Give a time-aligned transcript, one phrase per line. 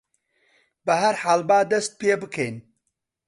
[0.85, 2.55] بەهەرحاڵ با دەست پێ بکەین.